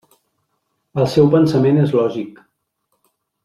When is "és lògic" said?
1.85-2.43